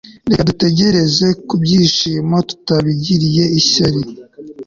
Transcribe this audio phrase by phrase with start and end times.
[0.29, 4.01] reka dutekereze ku byishimo tutabigiriye ishyari